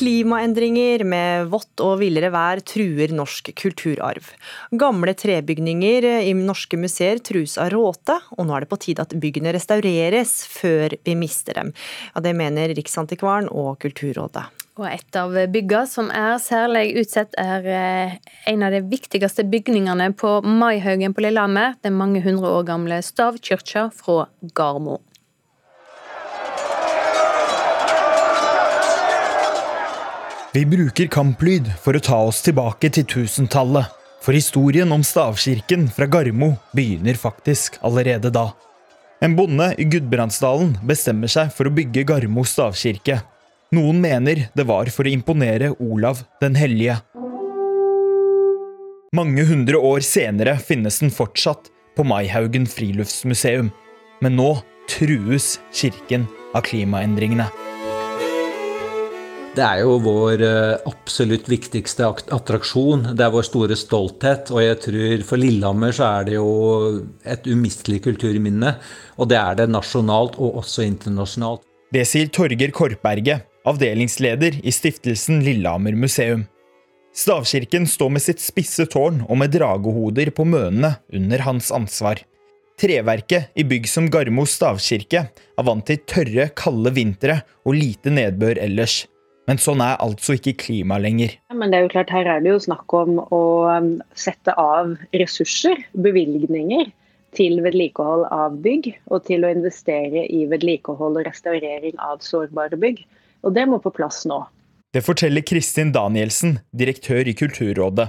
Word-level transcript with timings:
Klimaendringer 0.00 1.02
med 1.04 1.50
vått 1.52 1.82
og 1.84 1.98
villere 2.00 2.30
vær 2.32 2.62
truer 2.64 3.10
norsk 3.12 3.50
kulturarv. 3.52 4.30
Gamle 4.80 5.12
trebygninger 5.12 6.06
i 6.24 6.30
norske 6.38 6.78
museer 6.80 7.20
trues 7.20 7.58
av 7.60 7.68
råte, 7.74 8.16
og 8.38 8.48
nå 8.48 8.54
er 8.56 8.64
det 8.64 8.70
på 8.70 8.78
tide 8.80 9.04
at 9.04 9.12
byggene 9.20 9.52
restaureres 9.52 10.32
før 10.48 10.96
vi 11.04 11.16
mister 11.20 11.58
dem. 11.60 11.74
Ja, 12.14 12.22
det 12.24 12.32
mener 12.38 12.72
Riksantikvaren 12.78 13.50
og 13.52 13.76
Kulturrådet. 13.84 14.46
Og 14.80 14.88
et 14.88 15.20
av 15.20 15.36
byggene 15.52 15.84
som 15.90 16.08
er 16.16 16.40
særlig 16.40 16.94
utsatt, 17.02 17.36
er 17.36 17.68
eh, 17.68 18.16
en 18.48 18.64
av 18.64 18.72
de 18.72 18.80
viktigste 18.88 19.44
bygningene 19.52 20.14
på 20.16 20.38
Maihaugen 20.48 21.12
på 21.12 21.26
Lillehammer, 21.26 21.76
den 21.84 22.00
mange 22.00 22.24
hundre 22.24 22.56
år 22.56 22.64
gamle 22.72 23.02
stavkirka 23.04 23.90
fra 24.00 24.30
Garmo. 24.56 25.02
Vi 30.50 30.64
bruker 30.66 31.06
kamplyd 31.06 31.68
for 31.78 31.94
å 31.94 32.02
ta 32.02 32.16
oss 32.26 32.40
tilbake 32.42 32.88
til 32.90 33.04
tusentallet. 33.06 33.86
For 34.20 34.34
historien 34.34 34.90
om 34.90 35.04
stavkirken 35.06 35.84
fra 35.94 36.08
Garmo 36.10 36.48
begynner 36.74 37.14
faktisk 37.14 37.78
allerede 37.86 38.32
da. 38.34 38.48
En 39.22 39.36
bonde 39.38 39.68
i 39.78 39.86
Gudbrandsdalen 39.86 40.74
bestemmer 40.90 41.30
seg 41.30 41.54
for 41.54 41.70
å 41.70 41.74
bygge 41.76 42.02
Garmo 42.08 42.42
stavkirke. 42.42 43.20
Noen 43.78 44.02
mener 44.02 44.48
det 44.58 44.66
var 44.66 44.90
for 44.90 45.06
å 45.06 45.14
imponere 45.14 45.70
Olav 45.78 46.24
den 46.42 46.58
hellige. 46.58 46.98
Mange 49.14 49.46
hundre 49.46 49.78
år 49.78 50.02
senere 50.02 50.58
finnes 50.58 50.98
den 50.98 51.14
fortsatt 51.14 51.70
på 51.94 52.02
Maihaugen 52.10 52.66
friluftsmuseum. 52.66 53.70
Men 54.18 54.38
nå 54.42 54.56
trues 54.90 55.60
kirken 55.70 56.26
av 56.58 56.66
klimaendringene. 56.66 57.46
Det 59.50 59.64
er 59.66 59.80
jo 59.82 59.96
vår 59.98 60.42
eh, 60.46 60.82
absolutt 60.86 61.48
viktigste 61.50 62.06
attraksjon. 62.06 63.08
Det 63.18 63.24
er 63.24 63.32
vår 63.34 63.48
store 63.48 63.74
stolthet. 63.78 64.52
Og 64.54 64.62
jeg 64.62 64.78
tror 64.84 65.24
for 65.26 65.42
Lillehammer 65.42 65.96
så 65.96 66.06
er 66.20 66.28
det 66.28 66.36
jo 66.36 66.52
et 67.26 67.48
umistelig 67.50 67.98
kulturminne. 68.04 68.76
Og 69.18 69.32
det 69.32 69.40
er 69.40 69.58
det 69.58 69.68
nasjonalt 69.72 70.38
og 70.38 70.62
også 70.62 70.86
internasjonalt. 70.86 71.66
Det 71.90 72.06
sier 72.06 72.30
Torger 72.30 72.70
Korpberget, 72.70 73.42
avdelingsleder 73.66 74.62
i 74.62 74.70
stiftelsen 74.70 75.42
Lillehammer 75.42 75.98
museum. 75.98 76.46
Stavkirken 77.10 77.90
står 77.90 78.14
med 78.14 78.22
sitt 78.22 78.38
spisse 78.38 78.86
tårn 78.86 79.24
og 79.26 79.40
med 79.42 79.50
dragehoder 79.50 80.30
på 80.30 80.46
mønene 80.46 80.94
under 81.10 81.42
hans 81.42 81.74
ansvar. 81.74 82.22
Treverket 82.78 83.50
i 83.58 83.66
bygg 83.66 83.90
som 83.90 84.06
Garmo 84.14 84.46
stavkirke 84.46 85.26
er 85.26 85.66
vant 85.66 85.90
til 85.90 85.98
tørre, 86.06 86.52
kalde 86.54 86.94
vintre 86.94 87.42
og 87.66 87.74
lite 87.82 88.14
nedbør 88.14 88.62
ellers. 88.62 89.02
Men 89.50 89.58
sånn 89.58 89.80
er 89.82 89.96
altså 89.98 90.36
ikke 90.38 90.52
klima 90.62 91.00
lenger. 91.02 91.32
Men 91.50 91.72
det 91.72 91.80
er 91.80 91.82
jo 91.88 91.90
klart, 91.96 92.12
her 92.14 92.28
er 92.30 92.42
det 92.44 92.52
jo 92.52 92.60
snakk 92.62 92.92
om 92.94 93.16
å 93.34 93.42
um, 93.66 93.88
sette 94.14 94.54
av 94.54 94.92
ressurser, 95.10 95.80
bevilgninger, 95.98 96.92
til 97.34 97.58
vedlikehold 97.64 98.28
av 98.30 98.60
bygg, 98.62 98.92
og 99.10 99.24
til 99.26 99.42
å 99.42 99.50
investere 99.50 100.22
i 100.30 100.44
vedlikehold 100.50 101.18
og 101.18 101.26
restaurering 101.26 101.98
av 101.98 102.22
sårbare 102.22 102.78
bygg. 102.78 103.02
Og 103.42 103.58
det 103.58 103.66
må 103.66 103.80
på 103.82 103.90
plass 103.96 104.22
nå. 104.30 104.38
Det 104.94 105.02
forteller 105.02 105.42
Kristin 105.42 105.90
Danielsen, 105.94 106.60
direktør 106.70 107.26
i 107.26 107.34
Kulturrådet. 107.34 108.06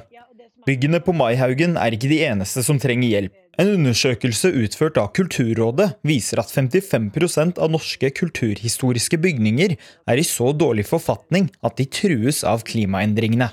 Byggene 0.69 1.01
på 1.01 1.13
Maihaugen 1.17 1.73
er 1.81 1.97
ikke 1.97 2.09
de 2.11 2.21
eneste 2.27 2.61
som 2.65 2.77
trenger 2.81 3.15
hjelp. 3.15 3.40
En 3.59 3.67
undersøkelse 3.67 4.47
utført 4.63 4.97
av 5.01 5.09
Kulturrådet 5.17 5.89
viser 6.07 6.39
at 6.39 6.51
55% 6.53 7.59
av 7.59 7.73
norske 7.73 8.11
kulturhistoriske 8.15 9.19
bygninger 9.19 9.75
er 9.75 10.21
i 10.21 10.25
så 10.25 10.53
dårlig 10.55 10.87
forfatning 10.87 11.49
at 11.59 11.75
de 11.79 11.87
trues 11.91 12.45
av 12.47 12.63
klimaendringene. 12.67 13.51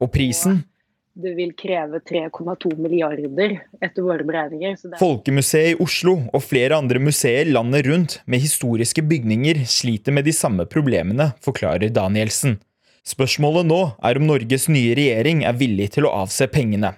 Og 0.00 0.12
prisen? 0.14 0.62
Det 1.20 1.32
vil 1.34 1.50
kreve 1.58 1.98
3,2 2.06 2.70
milliarder 2.78 3.56
etter 3.82 4.06
våre 4.06 4.24
beregninger. 4.24 4.78
Folkemuseet 5.00 5.74
i 5.74 5.78
Oslo 5.82 6.14
og 6.30 6.44
flere 6.46 6.78
andre 6.78 7.02
museer 7.02 7.50
landet 7.50 7.88
rundt 7.90 8.16
med 8.30 8.44
historiske 8.44 9.02
bygninger 9.02 9.64
sliter 9.68 10.14
med 10.14 10.30
de 10.30 10.36
samme 10.36 10.64
problemene, 10.70 11.32
forklarer 11.44 11.90
Danielsen. 11.92 12.60
Spørsmålet 13.04 13.66
nå 13.66 13.82
er 14.06 14.20
om 14.20 14.30
Norges 14.30 14.68
nye 14.70 14.94
regjering 14.96 15.42
er 15.48 15.58
villig 15.58 15.90
til 15.96 16.06
å 16.06 16.14
avse 16.22 16.46
pengene. 16.52 16.94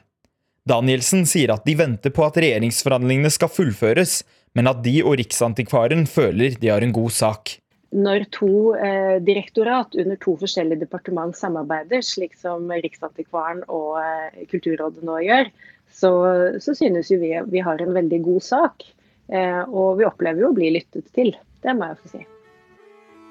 Danielsen 0.68 1.24
sier 1.26 1.50
at 1.54 1.64
de 1.66 1.74
venter 1.78 2.12
på 2.14 2.22
at 2.22 2.36
regjeringsforhandlingene 2.38 3.32
skal 3.34 3.50
fullføres, 3.50 4.20
men 4.54 4.70
at 4.70 4.82
de 4.84 5.00
og 5.02 5.16
Riksantikvaren 5.18 6.06
føler 6.06 6.54
de 6.60 6.70
har 6.70 6.84
en 6.84 6.94
god 6.94 7.10
sak. 7.16 7.56
Når 7.92 8.24
to 8.32 8.72
eh, 8.78 9.18
direktorat 9.20 9.96
under 10.00 10.16
to 10.22 10.36
forskjellige 10.40 10.84
departement 10.84 11.36
samarbeider, 11.36 12.00
slik 12.06 12.38
som 12.38 12.70
Riksantikvaren 12.70 13.64
og 13.68 13.98
eh, 14.00 14.44
Kulturrådet 14.48 15.04
nå 15.04 15.18
gjør, 15.26 15.50
så, 15.92 16.12
så 16.62 16.76
synes 16.78 17.10
jo 17.12 17.18
vi 17.20 17.34
vi 17.52 17.64
har 17.64 17.82
en 17.82 17.92
veldig 17.92 18.22
god 18.24 18.46
sak. 18.46 18.86
Eh, 19.32 19.62
og 19.66 19.98
vi 19.98 20.06
opplever 20.08 20.44
jo 20.44 20.52
å 20.52 20.56
bli 20.56 20.70
lyttet 20.78 21.10
til. 21.16 21.34
Det 21.62 21.74
må 21.76 21.90
jeg 21.90 22.00
få 22.00 22.14
si. 22.14 22.22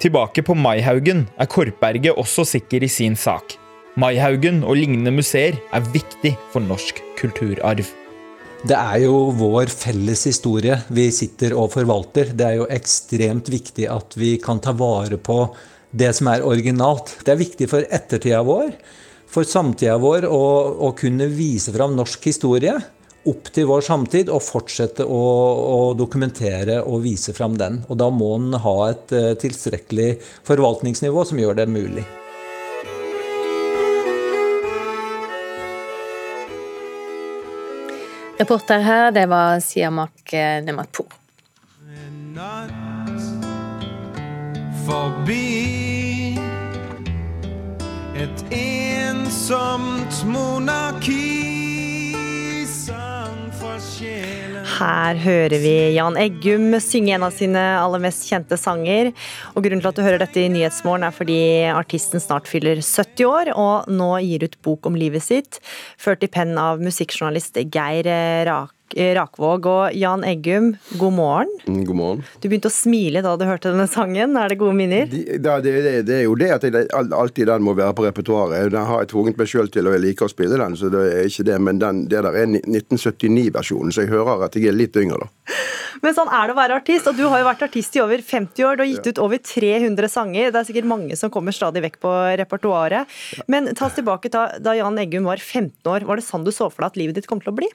Tilbake 0.02 0.44
på 0.46 0.54
Maihaugen 0.58 1.26
er 1.38 1.50
Korpberget 1.50 2.18
også 2.18 2.44
sikker 2.54 2.84
i 2.84 2.90
sin 2.90 3.18
sak. 3.18 3.56
Maihaugen 4.00 4.62
og 4.64 4.78
lignende 4.78 5.12
museer 5.12 5.58
er 5.68 5.88
viktig 5.92 6.30
for 6.52 6.64
norsk 6.64 7.02
kulturarv. 7.18 7.84
Det 8.62 8.78
er 8.78 9.02
jo 9.02 9.26
vår 9.36 9.68
felles 9.68 10.22
historie 10.30 10.78
vi 10.96 11.10
sitter 11.12 11.52
og 11.58 11.74
forvalter. 11.74 12.30
Det 12.32 12.46
er 12.46 12.56
jo 12.62 12.68
ekstremt 12.72 13.50
viktig 13.52 13.84
at 13.92 14.16
vi 14.16 14.38
kan 14.40 14.62
ta 14.64 14.72
vare 14.72 15.18
på 15.20 15.42
det 15.92 16.08
som 16.16 16.30
er 16.32 16.46
originalt. 16.46 17.18
Det 17.20 17.34
er 17.34 17.42
viktig 17.42 17.68
for 17.68 17.84
ettertida 17.84 18.40
vår, 18.46 18.72
for 19.28 19.44
samtida 19.44 19.98
vår, 20.00 20.24
å, 20.24 20.40
å 20.88 20.92
kunne 20.96 21.28
vise 21.28 21.74
fram 21.76 21.92
norsk 21.98 22.30
historie 22.30 22.78
opp 23.28 23.52
til 23.54 23.68
vår 23.68 23.84
samtid 23.86 24.32
og 24.32 24.40
fortsette 24.42 25.04
å, 25.04 25.20
å, 25.76 25.92
dokumentere 25.98 26.80
og 26.80 27.04
vise 27.04 27.36
fram 27.36 27.60
den. 27.60 27.82
Og 27.92 28.00
da 28.00 28.08
må 28.08 28.32
den 28.40 28.56
ha 28.64 28.76
et 28.88 29.14
uh, 29.14 29.30
tilstrekkelig 29.38 30.16
forvaltningsnivå 30.48 31.28
som 31.28 31.44
gjør 31.44 31.60
det 31.60 31.70
mulig. 31.70 32.08
Reporter 38.42 38.78
her, 38.78 39.10
det 39.10 39.26
var 39.26 39.60
Siamak 39.60 40.32
Nematpour. 40.32 41.06
Nematpo. 42.34 42.62
Forbi 44.86 46.38
et 48.16 48.44
ensomt 48.50 50.24
monarki 50.26 51.42
Her 54.72 55.18
hører 55.20 55.58
vi 55.60 55.72
Jan 55.96 56.16
Eggum 56.20 56.72
synge 56.80 57.12
en 57.16 57.26
av 57.26 57.34
sine 57.36 57.60
aller 57.76 58.00
mest 58.02 58.24
kjente 58.30 58.56
sanger. 58.60 59.10
Og 59.52 59.64
Grunnen 59.64 59.82
til 59.82 59.90
at 59.90 59.98
du 59.98 60.04
hører 60.04 60.22
dette 60.22 60.40
i 60.40 60.50
Nyhetsmorgen 60.52 61.04
er 61.06 61.16
fordi 61.16 61.40
artisten 61.72 62.22
snart 62.22 62.48
fyller 62.48 62.80
70 62.80 63.26
år 63.28 63.52
og 63.52 63.90
nå 63.92 64.10
gir 64.24 64.46
ut 64.46 64.56
bok 64.64 64.88
om 64.88 64.96
livet 64.98 65.24
sitt, 65.24 65.60
ført 66.00 66.24
i 66.24 66.30
penn 66.32 66.56
av 66.60 66.80
musikkjournalist 66.84 67.60
Geir 67.74 68.08
Rak 68.48 68.76
Rakvåg 68.96 69.66
og 69.70 69.96
Jan 69.96 70.24
Eggum, 70.26 70.72
god 71.00 71.14
morgen. 71.16 71.52
Mm, 71.66 71.84
god 71.88 71.96
morgen. 71.96 72.24
Du 72.42 72.48
begynte 72.48 72.70
å 72.70 72.74
smile 72.74 73.22
da 73.24 73.34
du 73.38 73.44
hørte 73.48 73.72
denne 73.72 73.88
sangen. 73.90 74.36
Er 74.36 74.52
det 74.52 74.58
gode 74.60 74.76
minner? 74.78 75.06
De, 75.10 75.22
det, 75.38 75.56
det, 75.64 75.94
det, 76.08 76.16
er 76.18 76.24
jo 76.26 76.36
det 76.38 76.50
at 76.56 76.66
jeg, 76.66 76.88
alltid 76.92 77.48
den 77.48 77.64
må 77.66 77.76
være 77.78 77.96
på 77.98 78.06
repertoaret. 78.06 78.72
Den 78.74 78.88
har 78.88 79.04
jeg 79.04 79.12
tvunget 79.14 79.40
meg 79.40 79.50
sjøl 79.52 79.70
til, 79.72 79.88
og 79.88 79.96
jeg 79.96 80.04
liker 80.06 80.28
å 80.28 80.32
spille 80.32 80.60
den, 80.60 80.76
så 80.78 80.90
det 80.92 81.04
er 81.12 81.30
ikke 81.30 81.48
det. 81.48 81.60
Men 81.68 81.80
den, 81.82 82.04
det 82.12 82.24
der 82.26 82.40
er 82.44 82.50
1979-versjonen, 82.52 83.94
så 83.94 84.04
jeg 84.04 84.12
hører 84.12 84.46
at 84.48 84.58
jeg 84.58 84.70
er 84.70 84.78
litt 84.78 84.98
yngre, 85.00 85.24
da. 85.24 85.58
Men 86.02 86.16
sånn 86.16 86.30
er 86.34 86.48
det 86.48 86.54
å 86.56 86.58
være 86.58 86.76
artist, 86.80 87.06
og 87.06 87.18
du 87.18 87.22
har 87.30 87.38
jo 87.38 87.46
vært 87.46 87.62
artist 87.68 87.94
i 87.94 88.02
over 88.02 88.22
50 88.26 88.66
år. 88.66 88.78
Du 88.78 88.82
har 88.82 88.90
gitt 88.90 89.06
ut 89.12 89.22
over 89.22 89.38
300 89.38 90.10
sanger. 90.10 90.50
Det 90.50 90.58
er 90.58 90.66
sikkert 90.66 90.90
mange 90.90 91.18
som 91.18 91.30
kommer 91.30 91.54
stadig 91.54 91.84
vekk 91.84 92.00
på 92.02 92.14
repertoaret. 92.42 93.18
Men 93.52 93.70
ta 93.78 93.86
oss 93.86 93.98
tilbake 94.00 94.32
da, 94.34 94.48
da 94.58 94.74
Jan 94.74 94.98
Eggum 94.98 95.30
var 95.30 95.38
15 95.38 95.92
år. 95.94 96.08
Var 96.08 96.18
det 96.18 96.26
sånn 96.26 96.46
du 96.46 96.50
så 96.50 96.66
for 96.72 96.82
deg 96.82 96.90
at 96.90 96.98
livet 96.98 97.20
ditt 97.20 97.30
kom 97.30 97.42
til 97.42 97.54
å 97.54 97.58
bli? 97.62 97.70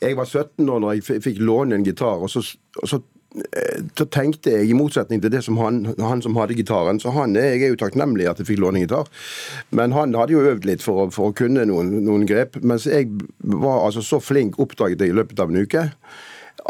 Jeg 0.00 0.16
var 0.16 0.26
17 0.26 0.64
år 0.64 0.80
når 0.82 0.96
jeg 0.96 1.24
fikk 1.28 1.42
låne 1.44 1.76
en 1.76 1.84
gitar. 1.84 2.24
og 2.24 2.32
så, 2.32 2.40
og 2.80 2.88
så 2.88 3.02
eh, 3.36 3.84
så 4.00 4.08
tenkte 4.08 4.56
jeg, 4.56 4.72
i 4.72 4.78
motsetning 4.78 5.20
til 5.20 5.36
det 5.36 5.44
som 5.44 5.60
han, 5.60 5.84
han 6.00 6.24
som 6.24 6.40
hadde 6.40 6.56
gitaren 6.56 6.98
Så 7.04 7.12
han, 7.14 7.36
jeg 7.36 7.60
er 7.60 7.74
jo 7.74 7.78
takknemlig 7.84 8.32
at 8.32 8.40
jeg 8.40 8.48
fikk 8.48 8.64
låne 8.64 8.86
gitar. 8.86 9.12
Men 9.70 9.92
han 9.92 10.16
hadde 10.16 10.38
jo 10.38 10.48
øvd 10.54 10.72
litt 10.72 10.82
for, 10.82 11.12
for 11.12 11.30
å 11.30 11.36
kunne 11.36 11.68
noen, 11.68 11.98
noen, 12.08 12.24
grep. 12.24 12.56
Mens 12.64 12.88
jeg 12.88 13.12
var 13.44 13.84
altså 13.84 14.00
så 14.00 14.24
flink, 14.24 14.56
oppdaget 14.56 15.04
jeg 15.04 15.12
i 15.12 15.20
løpet 15.20 15.44
av 15.44 15.52
en 15.52 15.62
uke, 15.62 15.90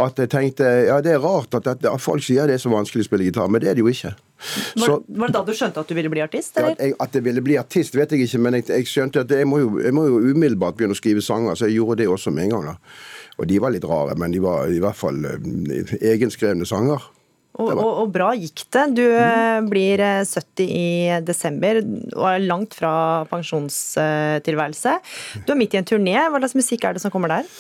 at 0.00 0.18
jeg 0.18 0.30
tenkte 0.32 0.68
ja, 0.86 1.00
det 1.04 1.16
er 1.16 1.22
rart 1.22 1.54
at, 1.58 1.66
at, 1.68 1.84
at 1.84 2.00
folk 2.00 2.24
sier 2.24 2.48
det 2.48 2.56
er 2.56 2.62
så 2.62 2.72
vanskelig 2.72 3.04
å 3.04 3.08
spille 3.08 3.26
gitar, 3.26 3.50
men 3.52 3.60
det 3.62 3.72
er 3.72 3.76
det 3.76 3.84
jo 3.84 3.90
ikke. 3.92 4.14
Var, 4.80 4.94
var, 5.06 5.30
det 5.30 5.34
da 5.36 5.42
du 5.46 5.52
skjønte 5.54 5.82
at 5.84 5.90
du 5.90 5.94
ville 5.96 6.10
bli 6.12 6.22
artist? 6.24 6.56
Eller? 6.58 6.74
Ja, 6.80 6.96
at 7.04 7.14
jeg 7.14 7.26
ville 7.26 7.44
bli 7.44 7.58
artist, 7.60 7.96
vet 7.98 8.14
jeg 8.14 8.26
ikke, 8.26 8.40
men 8.42 8.58
jeg, 8.58 8.68
jeg 8.72 8.88
skjønte 8.90 9.26
at 9.26 9.34
jeg 9.36 9.48
må, 9.48 9.60
jo, 9.62 9.74
jeg 9.84 9.94
må, 9.94 10.06
jo, 10.08 10.20
umiddelbart 10.32 10.78
begynne 10.78 10.96
å 10.96 10.98
skrive 10.98 11.24
sanger, 11.24 11.58
så 11.58 11.68
jeg 11.68 11.78
gjorde 11.78 12.00
det 12.02 12.08
også 12.10 12.32
med 12.34 12.48
en 12.48 12.56
gang. 12.56 12.70
da. 12.72 12.76
Og 13.38 13.48
de 13.48 13.60
var 13.62 13.74
litt 13.74 13.86
rare, 13.88 14.16
men 14.18 14.34
de 14.34 14.42
var 14.44 14.72
i 14.72 14.80
hvert 14.82 14.98
fall 14.98 15.20
uh, 15.24 15.92
egenskrevne 16.00 16.66
sanger. 16.68 17.04
Og, 17.60 17.69
og, 17.69 17.88
og, 18.02 18.06
bra 18.12 18.31
gikk 18.32 18.64
det. 18.72 18.84
Du 18.96 19.04
mm. 19.04 19.66
blir 19.69 20.00
70 20.00 20.62
i 20.64 21.19
desember 21.26 21.82
og 22.16 22.25
er 22.31 22.46
langt 22.46 22.76
fra 22.78 22.93
pensjonstilværelse. 23.28 24.94
Du 25.44 25.52
er 25.52 25.60
midt 25.60 25.76
i 25.76 25.81
en 25.82 25.88
turné. 25.88 26.16
Hva 26.16 26.40
slags 26.40 26.56
musikk 26.56 26.87
er 26.88 26.96
det 26.96 27.04
som 27.04 27.12
kommer 27.12 27.34
der? 27.34 27.50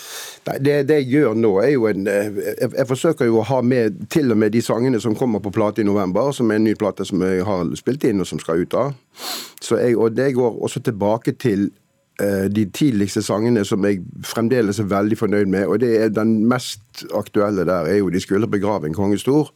Nei, 0.48 0.56
det, 0.64 0.78
det, 0.88 1.02
jeg 1.02 1.10
gjør 1.12 1.36
nå, 1.38 1.52
er 1.62 1.74
jo 1.74 1.84
en 1.90 2.08
jeg, 2.08 2.56
jeg, 2.64 2.86
forsøker 2.88 3.28
jo 3.28 3.42
å 3.42 3.46
ha 3.52 3.60
med 3.62 4.00
til 4.10 4.32
og 4.32 4.40
med 4.40 4.56
de 4.56 4.64
sangene 4.64 4.98
som 5.02 5.14
kommer 5.18 5.44
på 5.44 5.52
plate 5.54 5.84
i 5.84 5.86
november, 5.86 6.32
som 6.34 6.50
er 6.50 6.58
en 6.58 6.66
ny 6.66 6.74
plate 6.78 7.06
som 7.06 7.22
jeg 7.22 7.44
har 7.46 7.76
spilt 7.78 8.08
inn 8.08 8.24
og 8.24 8.30
som 8.32 8.40
skal 8.42 8.64
ut 8.64 8.78
av. 8.78 8.96
Så 9.62 9.78
jeg, 9.78 9.94
og 10.00 10.16
det 10.16 10.32
går 10.34 10.56
også 10.64 10.82
tilbake 10.88 11.36
til 11.38 11.68
Eh, 11.68 11.81
de 12.20 12.64
tidligste 12.70 13.22
sangene 13.24 13.64
som 13.64 13.84
jeg 13.88 14.02
fremdeles 14.28 14.78
er 14.78 14.90
veldig 14.90 15.16
fornøyd 15.18 15.48
med. 15.50 15.64
Og 15.66 15.80
det 15.80 15.90
er 15.96 16.12
den 16.12 16.42
mest 16.46 17.04
aktuelle 17.16 17.64
der 17.64 17.88
er 17.88 17.96
jo 17.98 18.10
'De 18.10 18.20
skulle 18.20 18.46
begrave 18.46 18.86
en 18.86 18.94
konge 18.94 19.18
stor', 19.18 19.50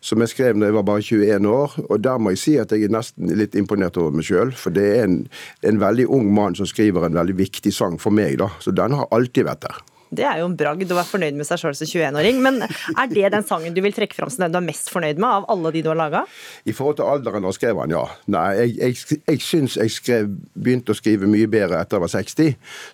som 0.00 0.20
jeg 0.20 0.28
skrev 0.28 0.60
da 0.60 0.66
jeg 0.66 0.74
var 0.74 0.82
bare 0.82 1.02
21 1.02 1.48
år. 1.48 1.90
Og 1.90 2.04
der 2.04 2.18
må 2.18 2.30
jeg 2.30 2.38
si 2.38 2.56
at 2.56 2.72
jeg 2.72 2.82
er 2.82 2.94
nesten 2.94 3.34
litt 3.36 3.54
imponert 3.54 3.96
over 3.96 4.10
meg 4.10 4.24
sjøl. 4.24 4.52
For 4.52 4.70
det 4.70 4.98
er 4.98 5.04
en, 5.04 5.28
en 5.62 5.80
veldig 5.80 6.06
ung 6.08 6.34
mann 6.34 6.54
som 6.54 6.66
skriver 6.66 7.06
en 7.06 7.14
veldig 7.14 7.38
viktig 7.38 7.74
sang 7.74 8.00
for 8.00 8.10
meg, 8.10 8.38
da. 8.38 8.48
Så 8.60 8.70
den 8.70 8.92
har 8.92 9.08
alltid 9.10 9.44
vært 9.44 9.62
der. 9.62 9.97
Det 10.10 10.24
er 10.24 10.40
jo 10.40 10.48
en 10.48 10.56
bragd 10.56 10.88
å 10.88 10.96
være 10.96 11.10
fornøyd 11.10 11.36
med 11.38 11.48
seg 11.48 11.60
sjøl 11.60 11.76
som 11.76 11.88
21-åring. 11.88 12.40
Men 12.44 12.62
er 12.64 13.10
det 13.12 13.30
den 13.34 13.46
sangen 13.46 13.76
du 13.76 13.82
vil 13.84 13.94
trekke 13.96 14.16
fram 14.16 14.32
som 14.32 14.44
den 14.46 14.54
du 14.54 14.60
er 14.60 14.66
mest 14.66 14.90
fornøyd 14.92 15.20
med 15.20 15.28
av 15.28 15.48
alle 15.52 15.72
de 15.74 15.82
du 15.84 15.90
har 15.92 15.98
laga? 15.98 16.24
I 16.68 16.74
forhold 16.76 16.98
til 17.00 17.08
alderen 17.08 17.44
da 17.44 17.52
skrev 17.54 17.80
han, 17.82 17.94
ja. 17.94 18.04
Nei, 18.32 18.46
jeg, 18.60 18.74
jeg, 18.78 19.20
jeg 19.28 19.44
syns 19.44 19.78
jeg 19.80 19.94
skrev, 19.94 20.30
begynte 20.56 20.94
å 20.94 20.98
skrive 20.98 21.30
mye 21.30 21.50
bedre 21.50 21.82
etter 21.82 21.98
jeg 21.98 22.06
var 22.06 22.14
60. 22.14 22.52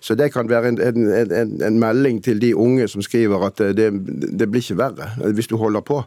Så 0.09 0.17
det 0.19 0.31
kan 0.35 0.51
være 0.51 0.73
en, 0.73 0.81
en, 0.83 1.11
en, 1.41 1.55
en 1.69 1.81
melding 1.81 2.21
til 2.25 2.41
de 2.43 2.53
unge 2.55 2.89
som 2.91 3.03
skriver 3.05 3.47
at 3.49 3.63
det, 3.77 3.91
det 3.95 4.49
blir 4.51 4.63
ikke 4.65 4.79
verre 4.81 5.11
hvis 5.35 5.51
du 5.51 5.57
holder 5.61 5.85
på. 5.85 6.01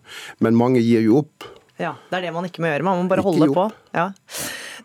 Men 0.45 0.59
mange 0.59 0.83
gir 0.85 1.05
jo 1.07 1.23
opp. 1.23 1.49
Ja, 1.79 1.95
det 2.11 2.19
er 2.19 2.29
det 2.29 2.35
man 2.35 2.47
ikke 2.49 2.63
må 2.65 2.73
gjøre. 2.73 2.87
Man 2.87 3.05
må 3.05 3.11
bare 3.11 3.23
ikke 3.23 3.37
holde 3.37 3.55
på. 3.55 3.69
Ja. 3.95 4.11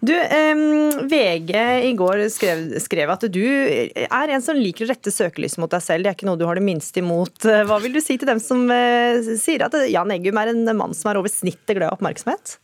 Du, 0.03 0.11
um, 0.11 1.07
VG 1.07 1.51
i 1.87 1.93
går 1.95 2.25
skrev, 2.33 2.65
skrev, 2.83 3.11
at 3.13 3.23
du 3.31 3.43
er 3.43 4.33
en 4.35 4.43
som 4.43 4.57
liker 4.59 4.83
å 4.83 4.89
rette 4.91 5.13
søkelyset 5.13 5.61
mot 5.63 5.71
deg 5.71 5.83
selv. 5.85 6.03
Det 6.03 6.11
er 6.11 6.17
ikke 6.17 6.27
noe 6.27 6.39
du 6.41 6.43
har 6.43 6.59
det 6.59 6.65
minste 6.65 6.99
imot. 6.99 7.47
Hva 7.47 7.77
vil 7.79 7.95
du 7.95 8.01
si 8.03 8.17
til 8.19 8.27
dem 8.27 8.41
som 8.43 8.65
uh, 8.67 9.23
sier 9.39 9.63
at 9.63 9.77
Jan 9.87 10.11
Eggum 10.11 10.41
er 10.41 10.51
en 10.51 10.67
mann 10.75 10.95
som 10.97 11.13
er 11.13 11.21
over 11.21 11.31
snittet 11.31 11.77
glad 11.77 11.87
i 11.87 11.95
oppmerksomhet? 11.95 12.57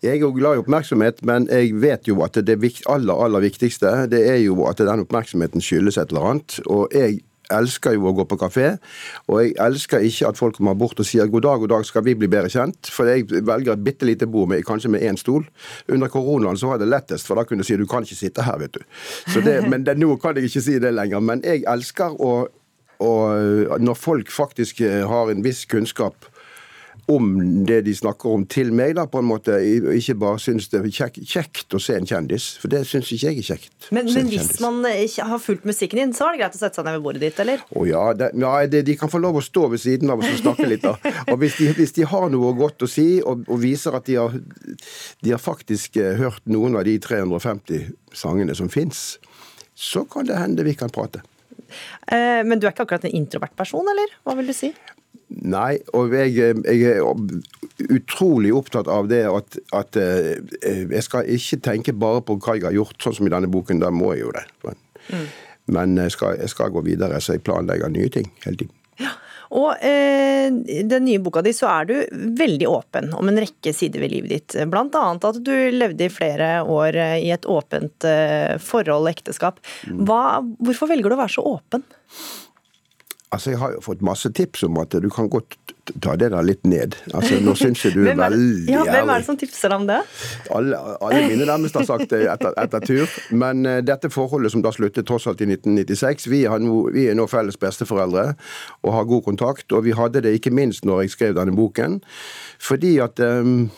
Jeg 0.00 0.14
er 0.16 0.22
jo 0.22 0.32
glad 0.32 0.56
i 0.56 0.62
oppmerksomhet, 0.62 1.20
men 1.28 1.50
jeg 1.52 1.74
vet 1.82 2.08
jo 2.08 2.22
at 2.24 2.38
det 2.40 2.56
aller, 2.88 3.24
aller 3.26 3.44
viktigste 3.44 4.06
det 4.08 4.22
er 4.32 4.40
jo 4.40 4.64
at 4.70 4.80
den 4.80 5.04
oppmerksomheten 5.04 5.60
skyldes 5.60 6.00
et 6.00 6.14
eller 6.14 6.30
annet. 6.30 6.62
Og 6.64 6.96
jeg 6.96 7.20
elsker 7.54 7.96
jo 7.96 8.08
å 8.10 8.14
gå 8.16 8.26
på 8.30 8.38
kafé, 8.40 8.66
og 9.28 9.42
jeg 9.42 9.56
elsker 9.62 10.06
ikke 10.06 10.30
at 10.30 10.40
folk 10.40 10.58
kommer 10.58 10.78
bort 10.78 11.00
og 11.00 11.08
sier 11.08 11.30
god 11.30 11.46
dag, 11.46 11.64
god 11.64 11.74
dag, 11.74 11.88
skal 11.88 12.04
vi 12.06 12.16
bli 12.18 12.30
bedre 12.30 12.52
kjent? 12.52 12.90
For 12.92 13.10
jeg 13.10 13.26
velger 13.28 13.74
et 13.74 13.84
bitte 13.84 14.08
lite 14.08 14.28
bord 14.30 14.50
med 14.52 14.64
kanskje 14.66 14.92
med 14.94 15.04
én 15.06 15.18
stol. 15.20 15.46
Under 15.90 16.12
koronaen 16.12 16.60
så 16.60 16.70
var 16.70 16.80
det 16.80 16.90
lettest, 16.90 17.28
for 17.28 17.38
da 17.38 17.46
kunne 17.48 17.64
jeg 17.64 17.72
si 17.72 17.80
du 17.80 17.88
kan 17.90 18.06
ikke 18.06 18.20
sitte 18.20 18.46
her, 18.46 18.60
vet 18.62 18.78
du. 18.78 18.86
Det, 19.40 19.58
men 19.72 19.84
det, 19.86 19.98
nå 20.00 20.16
kan 20.22 20.38
jeg 20.38 20.50
ikke 20.50 20.64
si 20.64 20.78
det 20.82 20.94
lenger. 20.96 21.22
Men 21.24 21.44
jeg 21.46 21.66
elsker 21.68 22.16
å 22.20 22.32
og 23.00 23.80
når 23.80 23.96
folk 23.96 24.28
faktisk 24.28 24.82
har 24.84 25.30
en 25.32 25.40
viss 25.40 25.62
kunnskap 25.64 26.26
om 27.10 27.64
det 27.66 27.80
de 27.86 27.94
snakker 27.96 28.32
om 28.34 28.44
til 28.50 28.72
meg, 28.76 28.94
da, 28.98 29.06
på 29.10 29.22
en 29.22 29.28
måte. 29.28 29.56
Ikke 29.96 30.16
bare 30.20 30.40
syns 30.42 30.68
det 30.72 30.80
er 30.80 30.88
kjekt, 30.92 31.20
kjekt 31.28 31.76
å 31.76 31.80
se 31.82 31.96
en 31.98 32.08
kjendis, 32.08 32.50
for 32.60 32.72
det 32.72 32.82
syns 32.88 33.10
ikke 33.14 33.30
jeg 33.30 33.40
er 33.42 33.48
kjekt. 33.48 33.88
Men, 33.94 34.10
men 34.12 34.30
hvis 34.30 34.52
man 34.62 34.80
ikke 34.90 35.28
har 35.30 35.42
fulgt 35.42 35.66
musikken 35.68 36.02
din, 36.02 36.14
så 36.16 36.28
er 36.28 36.36
det 36.36 36.42
greit 36.42 36.58
å 36.58 36.60
sette 36.60 36.80
seg 36.80 36.88
ned 36.88 36.98
ved 36.98 37.06
bordet 37.06 37.24
ditt, 37.24 37.40
eller? 37.44 37.64
Å 37.70 37.86
ja, 37.88 38.04
det, 38.16 38.30
ja 38.42 38.52
det, 38.70 38.84
de 38.88 38.98
kan 39.00 39.12
få 39.12 39.22
lov 39.22 39.40
å 39.40 39.44
stå 39.44 39.66
ved 39.74 39.82
siden 39.82 40.12
av 40.12 40.22
oss 40.22 40.34
og 40.34 40.42
snakke 40.44 40.68
litt, 40.70 40.86
da. 40.86 40.96
Og 41.32 41.40
hvis 41.42 41.58
de, 41.60 41.70
hvis 41.78 41.96
de 41.96 42.06
har 42.10 42.28
noe 42.32 42.52
godt 42.58 42.86
å 42.86 42.90
si, 42.90 43.08
og, 43.24 43.46
og 43.48 43.62
viser 43.62 43.96
at 43.96 44.06
de 44.10 44.20
har, 44.20 44.36
de 45.24 45.34
har 45.34 45.42
faktisk 45.42 46.00
uh, 46.00 46.12
hørt 46.20 46.44
noen 46.50 46.78
av 46.80 46.86
de 46.88 46.98
350 47.02 47.90
sangene 48.16 48.56
som 48.58 48.70
fins, 48.72 49.18
så 49.74 50.04
kan 50.04 50.26
det 50.28 50.38
hende 50.38 50.66
vi 50.66 50.76
kan 50.76 50.92
prate. 50.92 51.22
Eh, 52.06 52.42
men 52.44 52.58
du 52.58 52.66
er 52.66 52.74
ikke 52.74 52.86
akkurat 52.86 53.06
en 53.08 53.16
introvert 53.16 53.54
person, 53.56 53.86
eller? 53.92 54.16
Hva 54.26 54.36
vil 54.38 54.50
du 54.50 54.56
si? 54.56 54.72
Nei, 55.30 55.78
og 55.94 56.10
jeg, 56.12 56.34
jeg, 56.36 56.80
er 56.90 57.92
utrolig 57.94 58.50
opptatt 58.54 58.90
av 58.90 59.06
det 59.08 59.22
at, 59.30 59.56
at, 59.78 59.96
eh, 59.96 60.40
jeg 60.90 61.04
skal 61.06 61.28
ikke 61.30 61.60
tenke 61.64 61.94
bare 61.94 62.24
på 62.26 62.34
hva 62.42 62.56
jeg 62.58 62.66
har 62.66 62.74
gjort, 62.74 62.98
sånn 63.02 63.16
som 63.20 63.28
i 63.28 63.32
denne 63.32 63.50
boken. 63.50 63.80
Da 63.82 63.92
må 63.94 64.10
jeg 64.16 64.24
jo 64.24 64.34
det. 64.34 64.44
Men, 64.66 64.82
mm. 65.06 65.24
men 65.76 65.96
jeg, 66.02 66.16
skal, 66.16 66.36
jeg, 66.42 66.50
skal, 66.52 66.74
gå 66.74 66.82
videre, 66.88 67.22
så 67.22 67.38
jeg 67.38 67.44
planlegger 67.46 67.92
nye 67.94 68.10
ting 68.12 68.26
hele 68.44 68.64
tiden. 68.64 68.74
Ja. 69.00 69.14
Og 69.50 69.82
eh, 69.82 70.50
den 70.86 71.06
nye 71.08 71.22
boka 71.22 71.42
di 71.42 71.50
så 71.54 71.66
er 71.72 71.88
du 71.88 71.94
veldig 72.38 72.68
åpen 72.70 73.08
om 73.18 73.30
en 73.30 73.40
rekke 73.42 73.72
sider 73.74 74.04
ved 74.04 74.12
livet 74.12 74.34
ditt. 74.34 74.58
Blant 74.70 74.94
annet 74.98 75.26
at 75.26 75.40
du 75.46 75.54
levde 75.74 76.06
i 76.06 76.12
flere 76.12 76.52
år 76.62 76.98
eh, 76.98 77.16
i 77.26 77.32
et 77.34 77.48
åpent 77.50 78.06
eh, 78.06 78.54
forhold, 78.62 79.10
ekteskap. 79.10 79.58
Mm. 79.90 80.04
Hva, 80.06 80.22
hvorfor 80.62 80.90
velger 80.92 81.10
du 81.10 81.18
å 81.18 81.22
være 81.24 81.34
så 81.34 81.46
åpen? 81.54 81.86
Altså, 83.30 83.50
Jeg 83.50 83.58
har 83.60 83.74
jo 83.76 83.80
fått 83.84 84.00
masse 84.02 84.26
tips 84.34 84.64
om 84.66 84.78
at 84.82 84.94
du 84.98 85.06
kan 85.12 85.28
godt 85.30 85.54
ta 86.02 86.16
det 86.18 86.32
der 86.32 86.42
litt 86.42 86.64
ned. 86.66 86.96
Altså, 87.14 87.38
Nå 87.44 87.54
syns 87.58 87.84
jeg 87.84 87.94
du 87.94 88.00
er, 88.02 88.10
er 88.16 88.18
veldig 88.24 88.72
ja, 88.72 88.82
Hvem 88.88 89.12
er 89.12 89.22
det 89.22 89.26
som 89.28 89.38
tipser 89.38 89.74
om 89.76 89.86
det? 89.86 90.00
Alle, 90.54 90.80
alle 90.98 91.20
mine 91.30 91.46
nærmeste 91.46 91.78
har 91.78 91.86
sagt 91.86 92.10
det 92.10 92.24
etter, 92.32 92.56
etter 92.58 92.82
tur. 92.82 93.14
Men 93.30 93.62
uh, 93.68 93.78
dette 93.86 94.10
forholdet 94.10 94.54
som 94.54 94.64
da 94.66 94.74
sluttet 94.74 95.06
tross 95.06 95.28
alt 95.30 95.44
i 95.44 95.46
1996, 95.46 96.26
vi, 96.32 96.42
no, 96.64 96.82
vi, 96.90 97.06
er 97.12 97.18
nå 97.18 97.28
felles 97.30 97.60
besteforeldre 97.60 98.32
og 98.82 98.96
har 98.98 99.08
god 99.12 99.24
kontakt. 99.30 99.70
Og 99.70 99.86
vi 99.86 99.94
hadde 99.94 100.24
det 100.26 100.34
ikke 100.40 100.54
minst 100.54 100.88
når 100.88 101.06
jeg 101.06 101.14
skrev 101.14 101.38
denne 101.38 101.54
boken. 101.54 102.00
Fordi 102.58 102.96
at 103.04 103.22
um, 103.22 103.70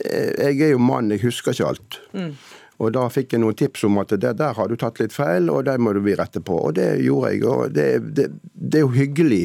jeg 0.00 0.60
er 0.64 0.72
jo 0.72 0.80
mann, 0.80 1.12
jeg 1.12 1.26
husker 1.26 1.52
ikke 1.52 1.74
alt. 1.74 2.00
Mm. 2.16 2.32
Og 2.82 2.90
da 2.96 3.06
fikk 3.12 3.34
jeg 3.34 3.42
noen 3.44 3.56
tips 3.58 3.84
om 3.86 4.00
at 4.02 4.14
det 4.18 4.34
der 4.40 4.56
har 4.56 4.70
du 4.70 4.76
tatt 4.80 4.98
litt 5.02 5.14
feil, 5.14 5.50
og 5.52 5.64
det 5.68 5.76
må 5.78 5.94
du 5.94 6.00
bli 6.04 6.16
rette 6.18 6.42
på. 6.42 6.56
Og 6.68 6.74
det 6.78 6.88
gjorde 7.04 7.32
jeg. 7.32 7.44
Og 7.46 7.74
det, 7.74 7.88
det, 8.16 8.28
det 8.54 8.80
er 8.80 8.86
jo 8.86 8.94
hyggelig 8.96 9.44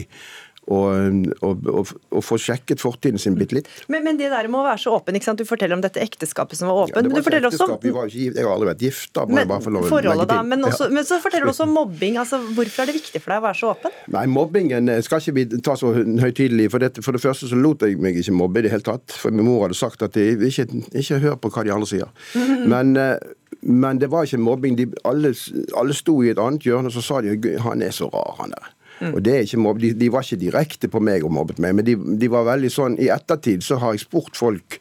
og, 0.70 1.26
og, 1.42 1.68
og, 1.68 1.94
og, 2.12 2.22
få 2.24 2.38
sjekket 2.42 2.82
fortiden 2.82 3.22
sin 3.22 3.38
bitte 3.40 3.58
litt. 3.58 3.70
Men, 3.90 4.04
men, 4.06 4.20
det 4.20 4.30
der 4.30 4.50
med 4.52 4.62
å 4.62 4.66
være 4.68 4.82
så 4.84 4.94
åpen, 5.00 5.18
ikke 5.18 5.30
sant? 5.30 5.42
du 5.42 5.50
forteller 5.50 5.78
om 5.78 5.84
dette 5.84 6.02
ekteskapet 6.04 6.60
som 6.60 6.70
var 6.70 6.84
åpent. 6.84 7.00
Ja, 7.00 7.02
det 7.02 7.10
var 7.10 7.16
men 7.16 7.24
du 7.24 7.28
forteller 7.28 7.50
også 7.50 7.80
Vi 7.82 7.94
var 7.96 8.12
ikke, 8.12 8.26
Jeg 8.28 8.46
har 8.46 8.54
aldri 8.54 8.70
vært 8.70 8.86
gift. 8.86 9.10
da, 9.18 9.26
men, 9.26 9.50
forholdet 9.50 10.30
da, 10.30 10.42
men, 10.46 10.66
også, 10.70 10.90
ja. 10.90 10.96
men, 11.00 11.08
så 11.08 11.20
forteller 11.24 11.50
du 11.50 11.54
også 11.54 11.66
om 11.66 11.74
mobbing. 11.80 12.20
altså 12.22 12.42
Hvorfor 12.54 12.84
er 12.84 12.92
det 12.92 12.98
viktig 13.00 13.24
for 13.24 13.34
deg 13.34 13.42
å 13.42 13.48
være 13.48 13.60
så 13.62 13.74
åpen? 13.74 13.98
Nei, 14.16 14.26
Mobbingen 14.30 14.94
eh, 14.94 15.02
skal 15.06 15.24
ikke 15.24 15.38
vi 15.40 15.64
ta 15.66 15.76
så 15.80 15.94
høytidelig. 15.96 16.70
For, 16.76 16.86
for 17.02 17.18
det 17.18 17.24
første 17.24 17.50
så 17.50 17.60
lot 17.60 17.86
jeg 17.86 17.98
meg 18.02 18.22
ikke 18.22 18.38
mobbe 18.38 18.62
i 18.62 18.68
det 18.68 18.76
hele 18.76 18.86
tatt. 18.86 19.18
For 19.24 19.34
min 19.34 19.48
mor 19.50 19.66
hadde 19.66 19.80
sagt 19.80 20.06
at 20.06 20.18
jeg 20.20 20.38
ikke, 20.38 20.70
ikke 20.94 21.22
hør 21.26 21.42
på 21.42 21.54
hva 21.56 21.66
de 21.66 21.74
andre 21.74 21.90
sier. 21.90 22.14
Men 22.72 22.96
eh, 23.00 23.18
men 23.62 24.00
det 24.00 24.08
var 24.12 24.24
ikke 24.24 24.38
mobbing. 24.40 24.78
De, 24.78 24.86
alle, 25.06 25.34
alle 25.78 25.96
sto 25.98 26.20
i 26.24 26.30
et 26.32 26.40
annet 26.40 26.64
hjørne 26.64 26.88
og 26.92 26.96
så 26.96 27.02
sa 27.04 27.22
de 27.26 27.58
han 27.60 27.82
er 27.84 27.92
så 27.96 28.08
rar, 28.14 28.38
han 28.40 28.54
der. 28.56 28.70
Mm. 29.00 29.14
Og 29.14 29.22
det 29.24 29.36
er 29.36 29.46
ikke 29.48 29.62
mobb, 29.64 29.82
de, 29.82 29.94
de, 29.96 30.12
var 30.12 30.26
ikke 30.26 30.42
direkte 30.42 30.90
på 30.92 31.02
meg 31.04 31.24
og 31.24 31.34
mobbet 31.36 31.62
meg, 31.64 31.76
men 31.78 31.88
de, 31.88 31.96
de, 31.96 32.32
var 32.32 32.48
veldig 32.50 32.72
sånn 32.74 32.98
I 33.00 33.12
ettertid 33.16 33.64
så 33.66 33.80
har 33.80 33.96
jeg 33.96 34.04
spurt 34.08 34.36
folk 34.40 34.80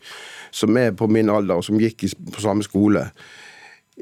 som 0.54 0.76
er 0.80 0.94
på 0.96 1.06
min 1.12 1.30
alder, 1.30 1.60
og 1.60 1.66
som 1.66 1.78
gikk 1.78 2.06
i, 2.08 2.10
på 2.32 2.42
samme 2.42 2.64
skole. 2.64 3.04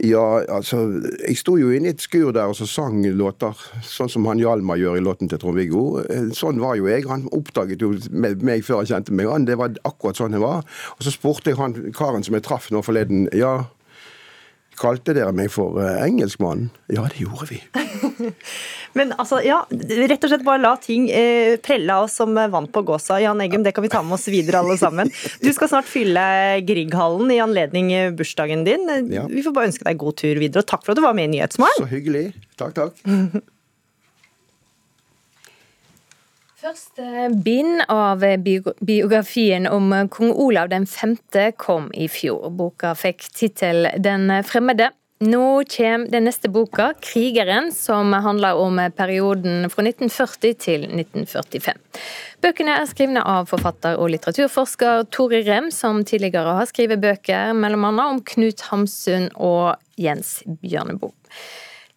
Ja, 0.04 0.42
altså 0.52 0.82
Jeg 1.25 1.38
sto 1.40 1.54
jo 1.56 1.70
inne 1.73 1.88
i 1.88 1.94
et 1.94 2.02
skur 2.04 2.28
der 2.37 2.50
og 2.50 2.56
så 2.58 2.66
sang 2.68 3.00
låter, 3.16 3.56
sånn 3.85 4.11
som 4.12 4.26
han 4.28 4.40
Hjalmar 4.40 4.76
gjør 4.76 4.99
i 4.99 5.04
låten 5.04 5.30
til 5.32 5.40
Trond-Viggo. 5.40 5.85
Eh, 6.04 6.26
sånn 6.37 6.61
var 6.61 6.76
jo 6.76 6.90
jeg. 6.90 7.06
Han 7.08 7.25
oppdaget 7.32 7.80
jo 7.80 7.94
meg 8.12 8.64
før 8.66 8.82
han 8.82 8.90
kjente 8.90 9.16
meg. 9.16 9.30
Han, 9.32 9.49
det 9.49 9.56
var 9.56 9.73
akkurat 9.88 10.20
sånn 10.20 10.37
jeg 10.37 10.44
var. 10.44 10.68
Og 10.99 11.06
så 11.06 11.14
spurte 11.14 11.52
jeg 11.52 11.61
han 11.61 11.78
karen 11.96 12.26
som 12.26 12.37
jeg 12.37 12.44
traff 12.44 12.68
nå 12.70 12.85
forleden, 12.85 13.30
ja, 13.37 13.62
Kalte 14.76 15.14
dere 15.16 15.32
meg 15.32 15.49
for 15.49 15.78
uh, 15.80 16.02
engelskmann? 16.04 16.66
Ja, 16.92 17.06
det 17.08 17.23
gjorde 17.23 17.46
vi. 17.49 17.62
Men 18.97 19.12
altså, 19.21 19.43
ja, 19.45 19.61
rett 19.69 20.25
og 20.25 20.33
slett 20.33 20.45
bare 20.47 20.62
la 20.62 20.73
ting 20.81 21.09
eh, 21.12 21.57
prelle 21.62 21.93
av 21.93 22.07
oss 22.07 22.17
som 22.21 22.33
vann 22.35 22.69
på 22.73 22.83
gåsa. 22.88 23.19
Jan 23.21 23.43
Eggum, 23.45 23.65
det 23.67 23.75
kan 23.76 23.85
vi 23.85 23.93
ta 23.93 24.03
med 24.03 24.17
oss 24.17 24.29
videre 24.33 24.62
alle 24.65 24.79
sammen. 24.81 25.12
Du 25.43 25.50
skal 25.53 25.71
snart 25.73 25.91
fylle 25.91 26.23
Grieghallen 26.67 27.31
i 27.35 27.43
anledning 27.45 27.93
bursdagen 28.17 28.65
din. 28.65 28.88
Ja. 29.12 29.26
Vi 29.29 29.45
får 29.45 29.57
bare 29.57 29.71
ønske 29.73 29.85
deg 29.88 30.00
god 30.00 30.17
tur 30.23 30.41
videre, 30.41 30.65
og 30.65 30.71
takk 30.71 30.87
for 30.87 30.95
at 30.95 31.00
du 31.00 31.05
var 31.05 31.19
med 31.19 31.29
i 31.29 31.37
Nyhetsmorgen. 31.37 31.85
Så 31.85 31.91
hyggelig. 31.93 32.31
Takk, 32.57 32.73
takk. 32.79 33.05
Første 36.67 37.29
bind 37.47 37.85
av 37.93 38.25
biografien 38.81 39.69
om 39.71 39.93
kong 40.11 40.33
Olav 40.33 40.73
den 40.73 40.87
5. 40.91 41.15
kom 41.61 41.93
i 41.95 42.09
fjor. 42.11 42.49
Boka 42.50 42.95
fikk 42.99 43.29
tittel 43.37 43.87
Den 44.03 44.33
fremmede. 44.43 44.88
Nå 45.18 45.64
kommer 45.64 46.11
den 46.11 46.25
neste 46.25 46.49
boka, 46.49 46.92
'Krigeren', 47.00 47.70
som 47.73 48.12
handler 48.12 48.54
om 48.54 48.76
perioden 48.96 49.70
fra 49.70 49.82
1940 49.82 50.54
til 50.61 50.82
1945. 50.85 51.78
Bøkene 52.44 52.75
er 52.76 52.85
skrevet 52.85 53.23
av 53.25 53.49
forfatter 53.49 53.96
og 53.96 54.11
litteraturforsker 54.12 55.06
Tore 55.08 55.40
Rem, 55.46 55.70
som 55.73 56.02
tidligere 56.04 56.58
har 56.58 56.68
skrevet 56.68 57.00
bøker 57.00 57.54
bl.a. 57.56 57.92
om 58.04 58.20
Knut 58.20 58.61
Hamsun 58.68 59.30
og 59.37 59.80
Jens 59.96 60.42
Bjørneboe. 60.44 61.16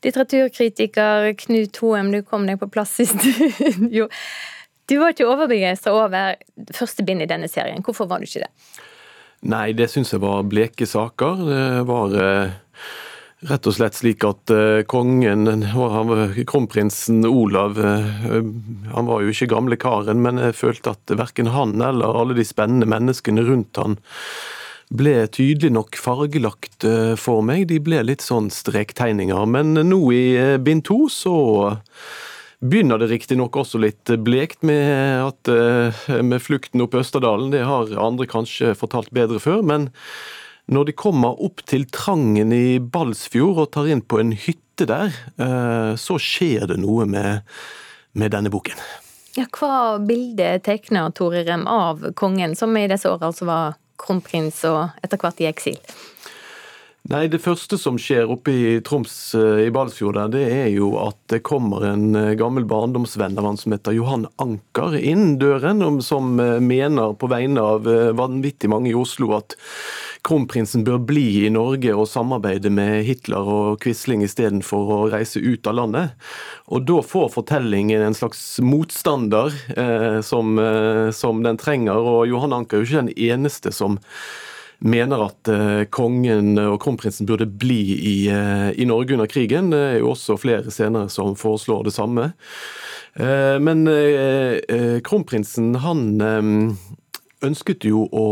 Litteraturkritiker 0.06 1.34
Knut 1.44 1.82
Hoem, 1.84 2.14
du 2.16 2.22
kom 2.24 2.48
deg 2.48 2.62
på 2.62 2.72
plass 2.72 3.02
i 3.04 3.10
studio. 3.10 4.08
Du 4.90 4.96
var 4.98 5.12
ikke 5.14 5.28
overbegeistra 5.30 5.92
over 5.94 6.40
første 6.74 7.04
bind 7.06 7.22
i 7.22 7.28
denne 7.30 7.46
serien. 7.46 7.84
Hvorfor 7.86 8.08
var 8.10 8.18
du 8.18 8.26
ikke 8.26 8.42
det? 8.42 8.80
Nei, 9.46 9.68
det 9.78 9.86
syns 9.92 10.16
jeg 10.16 10.24
var 10.24 10.48
bleke 10.50 10.88
saker. 10.90 11.44
Det 11.46 11.84
var 11.86 12.16
eh, 12.18 12.56
rett 13.48 13.68
og 13.70 13.76
slett 13.76 13.96
slik 13.96 14.24
at 14.28 14.52
eh, 14.52 14.82
kongen, 14.90 15.48
kronprinsen 16.50 17.24
Olav, 17.28 17.80
eh, 17.80 18.40
han 18.94 19.10
var 19.10 19.24
jo 19.24 19.34
ikke 19.34 19.52
gamle 19.54 19.80
karen, 19.80 20.24
men 20.26 20.42
jeg 20.42 20.58
følte 20.60 20.96
at 20.96 21.14
verken 21.20 21.52
han 21.54 21.78
eller 21.80 22.20
alle 22.20 22.36
de 22.38 22.46
spennende 22.48 22.90
menneskene 22.90 23.46
rundt 23.48 23.80
han 23.80 24.00
ble 24.90 25.14
tydelig 25.30 25.70
nok 25.76 26.00
fargelagt 26.02 26.84
eh, 26.88 27.14
for 27.20 27.46
meg. 27.46 27.68
De 27.70 27.78
ble 27.84 28.02
litt 28.04 28.26
sånn 28.26 28.50
strektegninger. 28.52 29.46
Men 29.48 29.78
nå 29.88 30.02
i 30.16 30.26
bind 30.66 30.84
to 30.90 31.06
så 31.14 31.38
begynner 32.60 33.00
det 33.00 33.08
riktignok 33.14 33.56
også 33.62 33.80
litt 33.80 34.12
blekt 34.20 34.66
med, 34.68 35.30
at, 35.30 35.48
med 36.28 36.42
flukten 36.44 36.84
opp 36.84 36.98
Østerdalen. 37.00 37.54
Det 37.54 37.62
har 37.64 37.94
andre 37.96 38.28
kanskje 38.28 38.74
fortalt 38.76 39.14
bedre 39.16 39.40
før. 39.40 39.62
men 39.64 39.88
når 40.70 40.90
de 40.90 40.96
kommer 40.98 41.40
opp 41.46 41.64
til 41.70 41.88
Trangen 41.90 42.54
i 42.56 42.80
Balsfjord 42.80 43.64
og 43.66 43.72
tar 43.76 43.90
inn 43.90 44.04
på 44.06 44.22
en 44.22 44.34
hytte 44.38 44.86
der, 44.90 45.14
så 46.00 46.16
skjer 46.22 46.70
det 46.70 46.78
noe 46.80 47.08
med, 47.10 47.42
med 48.16 48.32
denne 48.32 48.52
boken. 48.54 48.78
Ja, 49.38 49.46
Hva 49.54 50.00
bilde 50.02 50.56
tegner 50.66 51.12
Tore 51.16 51.44
Rem 51.48 51.66
av 51.70 52.02
kongen, 52.18 52.56
som 52.56 52.78
i 52.78 52.88
disse 52.90 53.10
år 53.12 53.26
altså 53.30 53.48
var 53.50 53.78
kronprins 54.00 54.62
og 54.70 54.96
etter 55.04 55.20
hvert 55.22 55.42
i 55.44 55.50
eksil? 55.50 55.78
Nei, 57.08 57.28
Det 57.32 57.40
første 57.40 57.78
som 57.80 57.98
skjer 57.98 58.30
oppe 58.30 58.52
i 58.52 58.74
Troms 58.86 59.14
eh, 59.38 59.64
i 59.66 59.72
Balsfjord, 59.74 60.20
det 60.34 60.44
er 60.52 60.68
jo 60.74 60.92
at 61.00 61.18
det 61.32 61.40
kommer 61.48 61.86
en 61.88 62.12
eh, 62.16 62.36
gammel 62.38 62.68
barndomsvenn 62.70 63.40
av 63.40 63.48
han 63.48 63.58
som 63.58 63.74
heter 63.74 63.96
Johan 63.96 64.28
Anker 64.38 64.98
inn 65.00 65.38
døren, 65.40 65.82
som 66.04 66.36
eh, 66.44 66.60
mener 66.60 67.16
på 67.16 67.32
vegne 67.32 67.64
av 67.64 67.88
vanvittig 68.20 68.70
mange 68.70 68.92
i 68.92 68.98
Oslo 69.00 69.32
at 69.38 69.56
kronprinsen 70.28 70.84
bør 70.84 71.00
bli 71.10 71.46
i 71.46 71.52
Norge 71.54 71.94
og 71.96 72.08
samarbeide 72.12 72.72
med 72.74 73.06
Hitler 73.08 73.48
og 73.48 73.80
Quisling 73.84 74.24
istedenfor 74.26 74.92
å 74.94 75.00
reise 75.14 75.40
ut 75.40 75.68
av 75.70 75.78
landet. 75.80 76.16
Og 76.68 76.84
da 76.90 77.00
får 77.06 77.32
fortellingen 77.38 78.04
en 78.04 78.18
slags 78.18 78.44
motstander 78.64 79.56
eh, 79.76 80.20
som, 80.26 80.60
eh, 80.60 81.10
som, 81.16 81.44
den 81.46 81.60
trenger, 81.62 81.98
og 81.98 82.28
Johan 82.30 82.56
Anker 82.60 82.80
er 82.80 82.84
jo 82.84 82.90
ikke 82.90 83.06
den 83.08 83.16
eneste 83.32 83.74
som 83.76 84.00
mener 84.80 85.26
at 85.26 85.50
eh, 85.52 85.84
kongen 85.92 86.54
og 86.62 86.80
kronprinsen 86.84 87.28
burde 87.28 87.48
bli 87.50 87.82
i, 87.98 88.18
eh, 88.32 88.70
i, 88.80 88.88
Norge 88.88 89.18
under 89.18 89.30
krigen. 89.30 89.72
Det 89.74 89.80
er 89.80 89.98
jo 90.00 90.14
også 90.14 90.38
flere 90.40 90.72
senere 90.72 91.12
som 91.12 91.36
foreslår 91.40 91.90
det 91.90 91.96
samme. 91.96 92.32
Eh, 93.20 93.58
men 93.60 93.84
kronprinsen, 95.04 95.74
han 95.84 96.78
ønsket 97.44 97.88
jo 97.88 98.06
å 98.12 98.28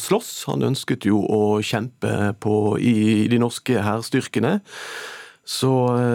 slåss. 0.00 0.32
Han 0.50 0.66
ønsket 0.72 1.06
jo 1.06 1.22
å 1.22 1.60
kjempe 1.62 2.32
på, 2.42 2.78
i 2.78 3.28
de 3.30 3.40
norske 3.42 3.82
hærstyrkene. 3.82 4.58
Så, 5.42 5.72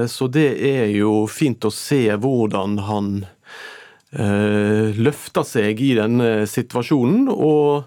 så, 0.07 0.27
det 0.31 0.53
er 0.63 0.87
jo 0.95 1.25
fint 1.27 1.65
å 1.67 1.71
se 1.73 1.99
hvordan 2.15 2.77
han 2.87 3.09
eh, 4.15 4.95
løfter 4.95 5.43
seg 5.43 5.83
i 5.83 5.91
denne 5.99 6.47
situasjonen. 6.47 7.27
Og 7.31 7.83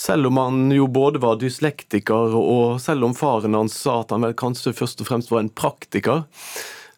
selv 0.00 0.30
om 0.30 0.36
han 0.36 0.70
jo 0.72 0.86
både 0.88 1.20
var 1.20 1.36
dyslektiker, 1.40 2.34
og 2.36 2.80
selv 2.80 3.04
om 3.04 3.14
faren 3.16 3.56
hans 3.58 3.76
sa 3.76 4.00
at 4.00 4.14
han 4.14 4.24
vel 4.24 4.36
kanskje 4.38 4.72
først 4.76 5.02
og 5.04 5.10
fremst 5.10 5.32
var 5.32 5.44
en 5.44 5.52
praktiker, 5.52 6.22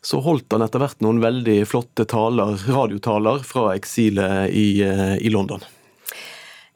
så 0.03 0.21
holdt 0.23 0.55
han 0.55 0.63
etter 0.63 0.83
hvert 0.83 1.03
noen 1.03 1.19
veldig 1.23 1.61
flotte 1.67 2.07
taler, 2.11 2.55
radiotaler 2.71 3.43
fra 3.47 3.73
eksilet 3.75 4.55
i, 4.55 4.83
eh, 4.87 5.17
i 5.19 5.31
London. 5.35 5.63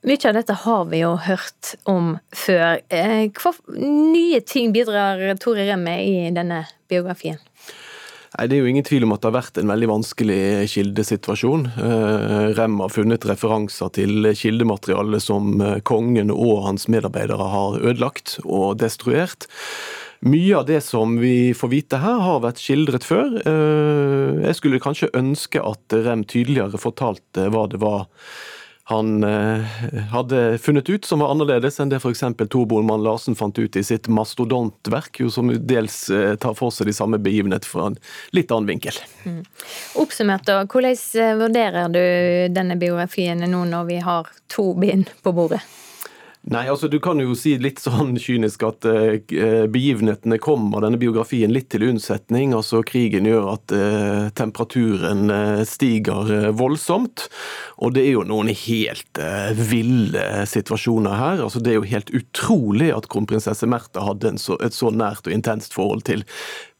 Mye 0.06 0.28
av 0.28 0.36
dette 0.36 0.54
har 0.62 0.84
vi 0.90 1.00
jo 1.02 1.16
hørt 1.18 1.74
om 1.90 2.12
før. 2.30 2.78
Eh, 2.90 3.26
hva 3.34 3.52
nye 3.74 4.40
ting 4.46 4.74
bidrar 4.74 5.22
Tore 5.42 5.66
Remme 5.66 5.96
i 6.02 6.30
denne 6.34 6.64
biografien? 6.90 7.38
Nei, 8.36 8.46
Det 8.48 8.56
er 8.56 8.64
jo 8.64 8.68
ingen 8.68 8.84
tvil 8.84 9.06
om 9.06 9.14
at 9.14 9.22
det 9.22 9.30
har 9.30 9.38
vært 9.38 9.58
en 9.60 9.70
veldig 9.70 9.88
vanskelig 9.88 10.40
kildesituasjon. 10.68 11.62
Eh, 11.80 12.48
Rem 12.58 12.80
har 12.82 12.92
funnet 12.92 13.24
referanser 13.24 13.92
til 13.96 14.28
kildemateriale 14.36 15.20
som 15.24 15.54
eh, 15.64 15.78
kongen 15.80 16.32
og 16.34 16.66
hans 16.66 16.84
medarbeidere 16.92 17.46
har 17.52 17.78
ødelagt 17.80 18.36
og 18.44 18.76
destruert. 18.82 19.48
Mye 20.26 20.58
av 20.58 20.66
det 20.68 20.82
som 20.84 21.16
vi 21.20 21.54
får 21.56 21.72
vite 21.72 22.00
her, 22.02 22.20
har 22.24 22.42
vært 22.44 22.60
skildret 22.60 23.04
før. 23.04 23.34
Jeg 23.44 24.56
skulle 24.56 24.80
kanskje 24.80 25.10
ønske 25.14 25.60
at 25.60 25.92
Rem 25.92 26.24
tydeligere 26.24 26.80
fortalte 26.80 27.50
hva 27.52 27.66
det 27.68 27.82
var 27.82 28.08
han 28.88 29.24
eh, 29.24 29.60
hadde 30.12 30.58
funnet 30.58 30.88
ut 30.88 31.04
som 31.04 31.18
var 31.18 31.32
annerledes 31.34 31.80
enn 31.82 31.90
det 31.90 31.98
f.eks. 31.98 32.20
Tor 32.50 32.66
Bolmann 32.70 33.02
Larsen 33.02 33.34
fant 33.34 33.58
ut 33.58 33.76
i 33.76 33.82
sitt 33.82 34.06
mastodontverk, 34.06 35.18
som 35.34 35.50
dels 35.58 36.04
eh, 36.10 36.36
tar 36.38 36.54
for 36.54 36.70
seg 36.70 36.86
de 36.86 36.94
samme 36.94 37.18
begivenheter 37.18 37.66
fra 37.66 37.88
en 37.90 37.96
litt 38.30 38.54
annen 38.54 38.70
vinkel. 38.70 39.00
Mm. 39.24 39.40
Oppsummert, 39.98 40.46
da, 40.46 40.60
hvordan 40.70 40.94
eh, 41.18 41.32
vurderer 41.40 41.90
du 41.90 42.04
denne 42.54 42.78
biografien 42.78 43.42
nå 43.42 43.64
når 43.72 43.90
vi 43.90 43.98
har 44.06 44.30
to 44.54 44.68
bind 44.78 45.10
på 45.26 45.34
bordet? 45.34 45.64
Nei, 46.46 46.68
altså 46.70 46.86
Du 46.86 47.00
kan 47.02 47.18
jo 47.18 47.34
si 47.34 47.56
litt 47.58 47.80
sånn 47.82 48.12
kynisk 48.22 48.62
at 48.68 48.86
uh, 48.86 49.16
begivenhetene 49.72 50.38
kommer 50.42 50.84
denne 50.84 51.00
biografien 51.00 51.50
litt 51.50 51.72
til 51.74 51.88
unnsetning. 51.88 52.54
altså 52.54 52.84
Krigen 52.86 53.26
gjør 53.26 53.48
at 53.56 53.74
uh, 53.74 54.28
temperaturen 54.38 55.26
uh, 55.32 55.64
stiger 55.66 56.52
voldsomt. 56.54 57.26
Og 57.82 57.96
det 57.96 58.06
er 58.06 58.14
jo 58.14 58.22
noen 58.28 58.52
helt 58.54 59.20
ville 59.58 60.46
situasjoner 60.46 61.18
her. 61.18 61.42
altså 61.48 61.60
Det 61.60 61.74
er 61.74 61.80
jo 61.80 61.90
helt 61.90 62.14
utrolig 62.14 62.92
at 62.94 63.10
kronprinsesse 63.10 63.66
Märtha 63.66 64.06
hadde 64.06 64.36
så, 64.38 64.54
et 64.62 64.76
så 64.76 64.94
nært 64.94 65.26
og 65.26 65.34
intenst 65.34 65.74
forhold 65.74 66.06
til 66.06 66.22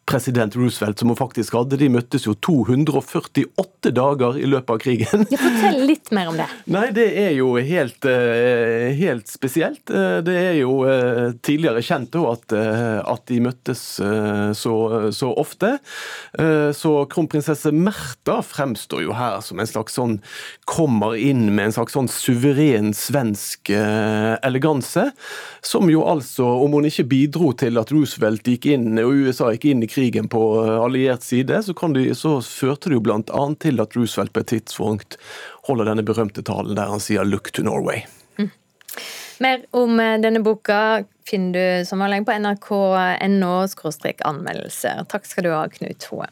president 0.07 0.57
Roosevelt, 0.57 0.99
som 0.99 1.11
hun 1.11 1.19
faktisk 1.19 1.57
hadde. 1.59 1.79
De 1.81 1.89
møttes 1.91 2.27
jo 2.29 2.37
248 2.39 3.91
dager 3.95 4.39
i 4.39 4.47
løpet 4.47 4.71
av 4.71 4.79
krigen. 4.83 5.25
Ja, 5.33 5.41
fortell 5.43 5.81
litt 5.89 6.13
mer 6.15 6.31
om 6.31 6.39
det. 6.39 6.47
Nei, 6.77 6.87
det 6.95 7.07
er 7.19 7.33
jo 7.35 7.51
helt, 7.59 8.07
eh, 8.07 8.95
helt 8.99 9.27
spesielt. 9.31 9.91
Eh, 9.91 10.21
det 10.27 10.37
er 10.39 10.55
jo 10.61 10.79
eh, 10.87 11.35
tidligere 11.43 11.83
kjent 11.83 12.15
at, 12.17 12.55
at 12.55 13.25
de 13.29 13.41
møttes 13.43 13.81
så, 13.99 14.75
så, 15.13 15.29
ofte. 15.37 15.73
Så 16.77 16.93
kronprinsesse 17.11 17.73
Märtha 17.75 18.39
fremstår 18.47 19.03
jo 19.05 19.17
her 19.17 19.41
som 19.45 19.61
en 19.61 19.69
slags 19.69 19.97
sånn 19.99 20.15
Kommer 20.67 21.17
inn 21.19 21.49
med 21.51 21.69
en 21.69 21.75
slags 21.77 21.97
sånn 21.97 22.09
suveren 22.11 22.93
svensk 22.97 23.71
eleganse. 23.75 25.09
Som 25.67 25.91
jo 25.93 26.05
altså, 26.09 26.47
om 26.63 26.79
hun 26.79 26.89
ikke 26.89 27.09
bidro 27.11 27.51
til 27.59 27.81
at 27.81 27.93
Roosevelt 27.95 28.47
gikk 28.49 28.71
inn 28.73 29.03
og 29.03 29.27
USA 29.27 29.51
gikk 29.55 29.69
inn 29.73 29.85
i 29.85 29.91
krigen 29.91 29.96
på 30.29 30.43
eh, 30.65 30.76
alliert 30.81 31.23
side, 31.23 31.62
så, 31.62 31.75
de, 31.95 32.15
så 32.15 32.37
førte 32.43 32.91
det 32.91 32.99
jo 32.99 33.05
bl.a. 33.05 33.43
til 33.61 33.81
at 33.83 33.97
Roosevelt 33.97 34.33
på 34.33 34.43
et 34.45 34.53
tidspunkt 34.55 35.19
holder 35.69 35.91
denne 35.91 36.07
berømte 36.07 36.45
talen 36.47 36.76
der 36.76 36.91
han 36.93 37.03
sier 37.03 37.25
'look 37.25 37.53
to 37.53 37.62
Norway'. 37.62 38.07
Mm. 38.38 38.50
Mer 39.41 39.65
om 39.73 40.00
eh, 40.00 40.19
denne 40.21 40.41
boka 40.45 41.05
finner 41.26 41.53
du 41.53 41.85
som 41.87 42.00
vanlig 42.00 42.25
på 42.26 42.38
nrk.no 42.38 43.67
anmeldelser. 44.31 45.05
Takk 45.09 45.26
skal 45.26 45.45
du 45.45 45.50
ha, 45.50 45.67
Knut 45.69 46.11
Hoe. 46.11 46.31